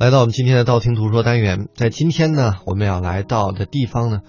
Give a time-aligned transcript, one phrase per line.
[0.00, 4.20] 来到我们今天的道听途说单元，在今天呢，我们要来到的地方呢，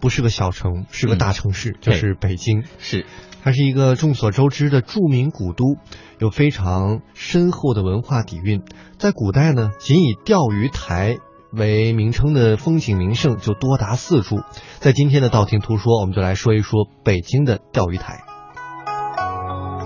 [0.00, 2.64] 不是个小城，是个大城市，就是北京。
[2.80, 3.06] 是，
[3.44, 5.76] 它是一个众所周知的著名古都，
[6.18, 8.64] 有非常深厚的文化底蕴。
[8.98, 11.18] 在古代呢，仅以钓鱼台
[11.52, 14.40] 为名称的风景名胜就多达四处。
[14.80, 18.24] 在今天的道听途说，我们就来说一说北京的钓鱼台。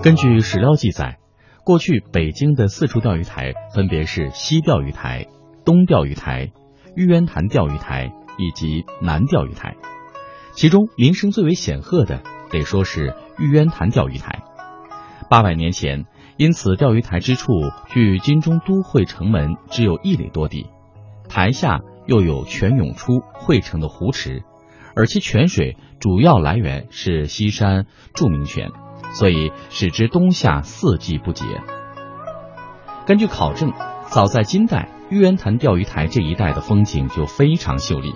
[0.01, 1.19] 根据史料记载，
[1.65, 5.25] 过去北京的四处钓鱼台分别是西钓鱼台、
[5.65, 6.51] 东钓鱼台、
[6.95, 9.75] 玉渊潭钓鱼台以及南钓鱼台。
[10.53, 14.43] 其中名声最为显赫的，得说是玉渊潭钓鱼台。
[15.27, 16.05] 八百年前，
[16.37, 17.51] 因此钓鱼台之处
[17.89, 20.67] 距金中都会城门只有一里多地，
[21.29, 24.43] 台下又有泉涌出汇成的湖池，
[24.95, 28.69] 而其泉水主要来源是西山著名泉。
[29.17, 31.45] 所以使之冬夏四季不竭。
[33.07, 33.71] 根据考证，
[34.09, 38.13] 早在金代，玉渊潭钓鱼台这一带的风景就非常秀丽。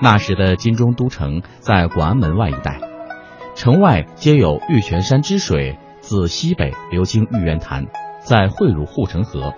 [0.00, 2.80] 那时的金中都城在广安门外一带，
[3.56, 7.86] 城外皆有玉泉山之水自西北流经玉渊潭，
[8.20, 9.54] 再汇入护城河，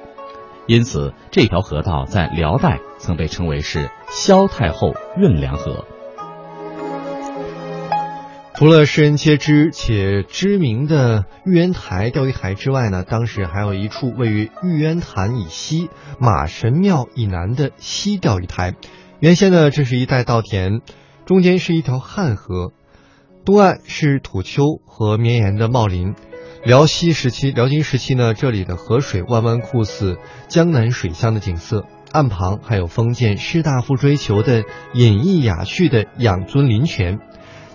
[0.66, 5.84] 因此这条河道在辽代曾被称为是萧太后运粮河。
[8.61, 18.75] 除了世人皆知且知名的玉渊台钓鱼台之外呢，当时还有一处位于玉渊潭以西、马神庙以南的西钓鱼台。
[19.19, 20.83] 原先呢，这是一带稻田，
[21.25, 22.75] 中间是一条汉河，
[23.47, 26.14] 东岸是土丘和绵延的茂林。
[26.62, 37.20] 辽西时期、辽金时期呢，这里的河水弯弯酷似江南水乡的景色，岸旁还有封建士大夫追求的隐逸雅趣的养尊林泉。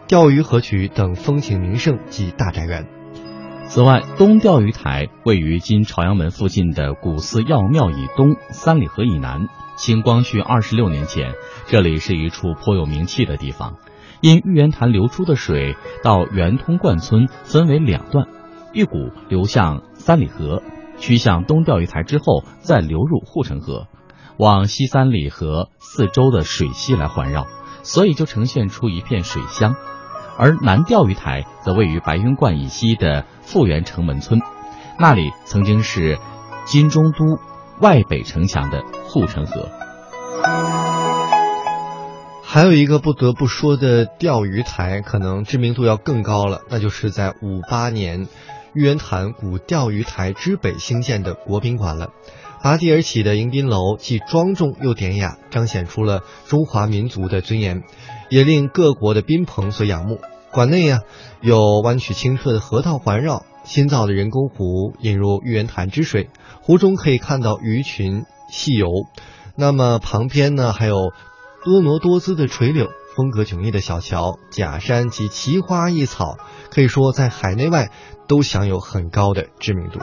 [0.07, 2.87] 钓鱼河曲等风景名胜及大宅园。
[3.67, 9.47] 此外，东钓鱼台位于今朝阳门附近的古寺药庙以东三里河以南。
[9.77, 11.33] 清光绪二十六年前，
[11.65, 13.77] 这里是一处颇有名气的地方。
[14.21, 18.27] 因玉渊潭流出的水到圆通灌村分为两段，
[18.73, 20.61] 一股流向三里河，
[20.97, 23.87] 趋向东钓鱼台之后再流入护城河，
[24.37, 27.45] 往西三里河四周的水系来环绕，
[27.85, 29.77] 所以就呈现出一片水乡。
[30.37, 34.41] 而南钓鱼台则位于白云观以西的富源城门村，
[34.99, 36.19] 那里曾经是
[36.65, 37.39] 金中都
[37.79, 39.69] 外北城墙的护城河。
[42.43, 48.27] 还有一个不得不说的钓鱼台，可能知名度要更高了，那就是在五八年
[48.73, 52.09] 玉渊潭古钓鱼台之北兴建的国宾馆了。
[52.65, 57.83] 拔地而起的迎宾楼既庄重又典雅，彰显出了中华民族的尊严。
[58.31, 60.19] 也令各国的宾朋所仰慕。
[60.51, 61.01] 馆内呀，
[61.41, 66.31] 有弯曲清澈的河道环绕，新造的人工湖引入玉渊潭之水，
[66.63, 68.87] 湖中可以看到鱼群戏游。
[69.55, 71.11] 那么旁边呢，还有
[71.63, 76.37] 婀娜多姿的垂柳、风格迥异的小桥、假山及奇花异草，
[76.71, 77.91] 可以说在海内外
[78.27, 79.99] 都享有很高的知名度。